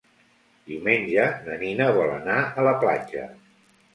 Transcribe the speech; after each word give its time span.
Diumenge 0.69 1.25
na 1.49 1.59
Nina 1.65 1.89
vol 1.97 2.15
anar 2.15 2.37
a 2.61 2.65
la 2.71 2.75
platja. 2.87 3.29